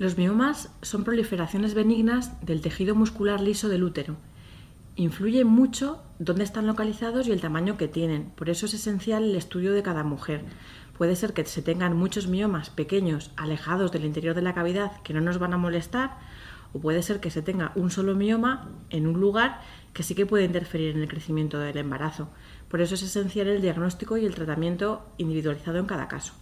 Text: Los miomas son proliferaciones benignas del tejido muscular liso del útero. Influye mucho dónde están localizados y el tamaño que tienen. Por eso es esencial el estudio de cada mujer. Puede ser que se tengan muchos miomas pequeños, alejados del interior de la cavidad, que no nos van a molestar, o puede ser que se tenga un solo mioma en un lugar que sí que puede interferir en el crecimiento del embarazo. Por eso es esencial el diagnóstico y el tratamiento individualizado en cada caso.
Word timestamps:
Los 0.00 0.16
miomas 0.16 0.70
son 0.80 1.04
proliferaciones 1.04 1.74
benignas 1.74 2.40
del 2.40 2.62
tejido 2.62 2.94
muscular 2.94 3.38
liso 3.38 3.68
del 3.68 3.84
útero. 3.84 4.16
Influye 4.96 5.44
mucho 5.44 6.02
dónde 6.18 6.42
están 6.42 6.66
localizados 6.66 7.28
y 7.28 7.32
el 7.32 7.42
tamaño 7.42 7.76
que 7.76 7.86
tienen. 7.86 8.30
Por 8.30 8.48
eso 8.48 8.64
es 8.64 8.72
esencial 8.72 9.24
el 9.24 9.36
estudio 9.36 9.74
de 9.74 9.82
cada 9.82 10.02
mujer. 10.02 10.46
Puede 10.96 11.16
ser 11.16 11.34
que 11.34 11.44
se 11.44 11.60
tengan 11.60 11.98
muchos 11.98 12.28
miomas 12.28 12.70
pequeños, 12.70 13.30
alejados 13.36 13.92
del 13.92 14.06
interior 14.06 14.34
de 14.34 14.40
la 14.40 14.54
cavidad, 14.54 15.02
que 15.02 15.12
no 15.12 15.20
nos 15.20 15.36
van 15.36 15.52
a 15.52 15.58
molestar, 15.58 16.16
o 16.72 16.80
puede 16.80 17.02
ser 17.02 17.20
que 17.20 17.30
se 17.30 17.42
tenga 17.42 17.72
un 17.74 17.90
solo 17.90 18.14
mioma 18.14 18.70
en 18.88 19.06
un 19.06 19.20
lugar 19.20 19.60
que 19.92 20.02
sí 20.02 20.14
que 20.14 20.24
puede 20.24 20.44
interferir 20.44 20.96
en 20.96 21.02
el 21.02 21.08
crecimiento 21.08 21.58
del 21.58 21.76
embarazo. 21.76 22.30
Por 22.70 22.80
eso 22.80 22.94
es 22.94 23.02
esencial 23.02 23.48
el 23.48 23.60
diagnóstico 23.60 24.16
y 24.16 24.24
el 24.24 24.34
tratamiento 24.34 25.06
individualizado 25.18 25.76
en 25.76 25.84
cada 25.84 26.08
caso. 26.08 26.32